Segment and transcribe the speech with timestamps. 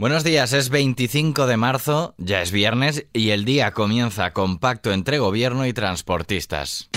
[0.00, 4.92] Buenos días, es 25 de marzo, ya es viernes y el día comienza con pacto
[4.92, 6.88] entre gobierno y transportistas.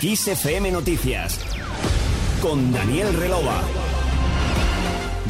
[0.00, 1.38] XFM Noticias
[2.42, 3.62] con Daniel Relova.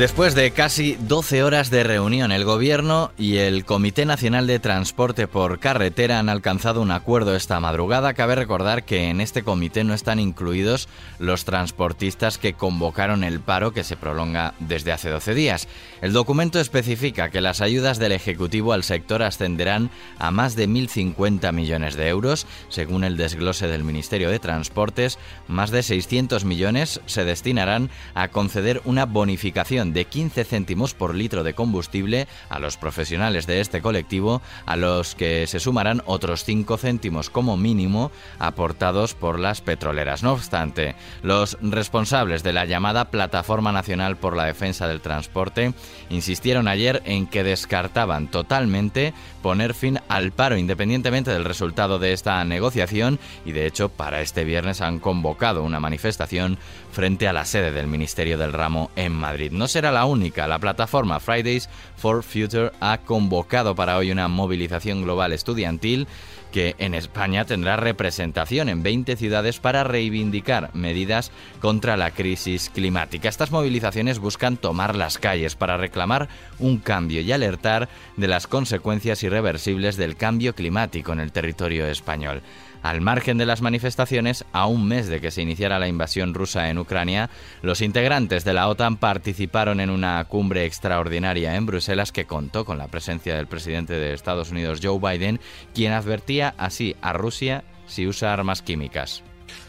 [0.00, 5.28] Después de casi 12 horas de reunión, el Gobierno y el Comité Nacional de Transporte
[5.28, 8.14] por Carretera han alcanzado un acuerdo esta madrugada.
[8.14, 10.88] Cabe recordar que en este comité no están incluidos
[11.18, 15.68] los transportistas que convocaron el paro que se prolonga desde hace 12 días.
[16.00, 21.52] El documento especifica que las ayudas del Ejecutivo al sector ascenderán a más de 1.050
[21.52, 22.46] millones de euros.
[22.70, 28.80] Según el desglose del Ministerio de Transportes, más de 600 millones se destinarán a conceder
[28.86, 34.42] una bonificación de 15 céntimos por litro de combustible a los profesionales de este colectivo,
[34.66, 40.22] a los que se sumarán otros 5 céntimos como mínimo aportados por las petroleras.
[40.22, 45.74] No obstante, los responsables de la llamada Plataforma Nacional por la Defensa del Transporte
[46.08, 52.44] insistieron ayer en que descartaban totalmente poner fin al paro independientemente del resultado de esta
[52.44, 56.58] negociación y de hecho para este viernes han convocado una manifestación
[56.92, 59.52] frente a la sede del Ministerio del Ramo en Madrid.
[59.52, 60.46] No será la única.
[60.46, 66.06] La plataforma Fridays for Future ha convocado para hoy una movilización global estudiantil
[66.52, 73.30] que en España tendrá representación en 20 ciudades para reivindicar medidas contra la crisis climática.
[73.30, 76.28] Estas movilizaciones buscan tomar las calles para reclamar
[76.58, 82.42] un cambio y alertar de las consecuencias irreversibles del cambio climático en el territorio español.
[82.82, 86.70] Al margen de las manifestaciones, a un mes de que se iniciara la invasión rusa
[86.70, 87.28] en Ucrania,
[87.62, 92.78] los integrantes de la OTAN participaron en una cumbre extraordinaria en Bruselas que contó con
[92.78, 95.40] la presencia del presidente de Estados Unidos, Joe Biden,
[95.74, 99.22] quien advertía así a Rusia si usa armas químicas.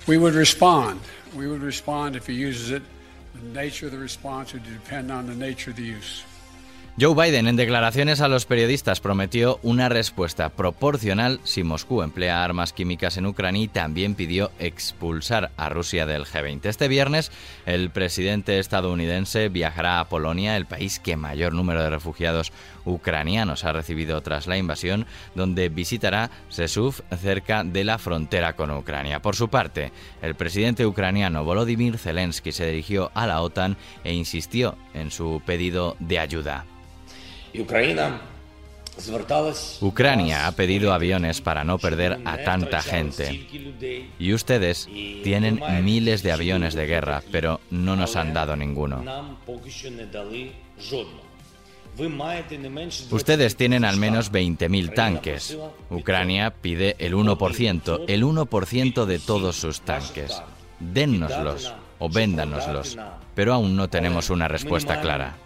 [0.08, 1.02] We would respond.
[1.36, 2.84] We would respond if he uses it.
[3.34, 6.24] The nature of the response would depend on the nature of the use.
[7.00, 12.74] Joe Biden en declaraciones a los periodistas prometió una respuesta proporcional si Moscú emplea armas
[12.74, 16.66] químicas en Ucrania y también pidió expulsar a Rusia del G20.
[16.66, 17.32] Este viernes
[17.66, 22.52] el presidente estadounidense viajará a Polonia, el país que mayor número de refugiados
[22.84, 29.22] ucranianos ha recibido tras la invasión, donde visitará Sesuf cerca de la frontera con Ucrania.
[29.22, 34.78] Por su parte, el presidente ucraniano Volodymyr Zelensky se dirigió a la OTAN e insistió
[34.94, 36.66] en su pedido de ayuda.
[39.82, 43.48] Ucrania ha pedido aviones para no perder a tanta gente.
[44.20, 44.88] Y ustedes
[45.24, 49.04] tienen miles de aviones de guerra, pero no nos han dado ninguno.
[53.12, 55.58] Ustedes tienen al menos 20.000 tanques.
[55.90, 60.42] Ucrania pide el 1%, el 1% de todos sus tanques.
[60.80, 62.98] Dénnoslos o véndanoslos,
[63.36, 65.38] pero aún no tenemos una respuesta clara.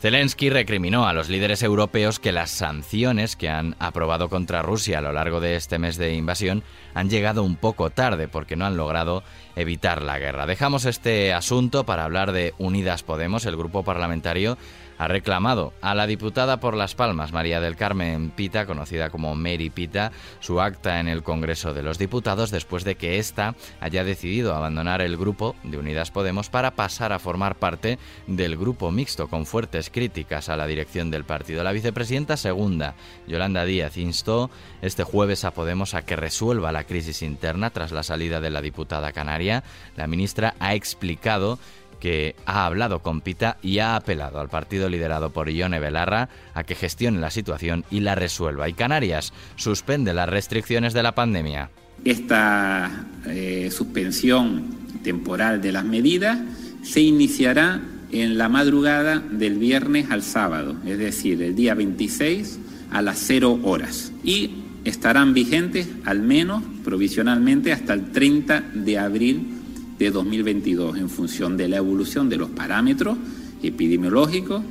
[0.00, 5.02] Zelensky recriminó a los líderes europeos que las sanciones que han aprobado contra Rusia a
[5.02, 6.62] lo largo de este mes de invasión
[6.94, 9.22] han llegado un poco tarde porque no han logrado
[9.56, 10.46] evitar la guerra.
[10.46, 14.56] Dejamos este asunto para hablar de Unidas Podemos, el grupo parlamentario
[15.00, 19.70] ha reclamado a la diputada por Las Palmas, María del Carmen Pita, conocida como Mary
[19.70, 24.54] Pita, su acta en el Congreso de los Diputados después de que ésta haya decidido
[24.54, 29.46] abandonar el grupo de Unidas Podemos para pasar a formar parte del grupo mixto con
[29.46, 31.64] fuertes críticas a la dirección del partido.
[31.64, 32.94] La vicepresidenta segunda,
[33.26, 34.50] Yolanda Díaz, instó
[34.82, 38.60] este jueves a Podemos a que resuelva la crisis interna tras la salida de la
[38.60, 39.64] diputada canaria.
[39.96, 41.58] La ministra ha explicado
[42.00, 46.64] que ha hablado con Pita y ha apelado al partido liderado por Ione Belarra a
[46.64, 48.68] que gestione la situación y la resuelva.
[48.68, 51.70] Y Canarias suspende las restricciones de la pandemia.
[52.04, 56.38] Esta eh, suspensión temporal de las medidas
[56.82, 62.58] se iniciará en la madrugada del viernes al sábado, es decir, el día 26
[62.90, 64.12] a las 0 horas.
[64.24, 69.59] Y estarán vigentes al menos provisionalmente hasta el 30 de abril
[70.00, 73.18] de 2022 en función de la evolución de los parámetros
[73.62, 74.62] epidemiológicos.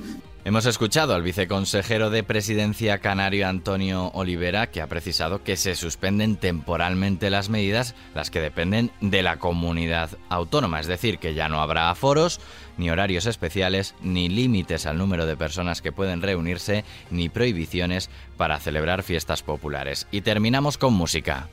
[0.44, 6.38] Hemos escuchado al viceconsejero de Presidencia canario Antonio Olivera que ha precisado que se suspenden
[6.38, 11.62] temporalmente las medidas, las que dependen de la comunidad autónoma, es decir, que ya no
[11.62, 12.40] habrá aforos,
[12.78, 18.60] ni horarios especiales, ni límites al número de personas que pueden reunirse, ni prohibiciones para
[18.60, 20.08] celebrar fiestas populares.
[20.10, 21.50] Y terminamos con música.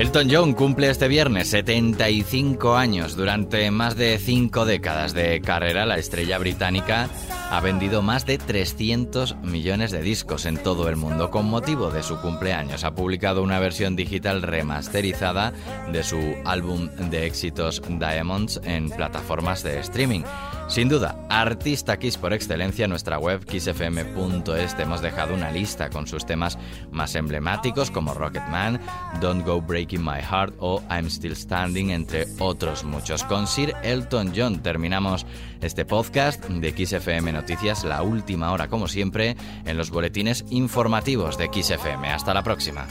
[0.00, 3.16] Elton John cumple este viernes 75 años.
[3.16, 7.10] Durante más de cinco décadas de carrera, la estrella británica
[7.50, 11.30] ha vendido más de 300 millones de discos en todo el mundo.
[11.30, 15.52] Con motivo de su cumpleaños ha publicado una versión digital remasterizada
[15.92, 20.22] de su álbum de éxitos Diamonds en plataformas de streaming.
[20.70, 26.06] Sin duda, artista Kiss por excelencia, nuestra web kissfm.es te hemos dejado una lista con
[26.06, 26.58] sus temas
[26.92, 28.80] más emblemáticos como Rocketman,
[29.20, 33.24] Don't Go Breaking My Heart o I'm Still Standing, entre otros muchos.
[33.24, 35.26] Con Sir Elton John terminamos
[35.60, 41.50] este podcast de XFM Noticias, la última hora como siempre, en los boletines informativos de
[41.52, 42.12] XFM.
[42.12, 42.86] Hasta la próxima.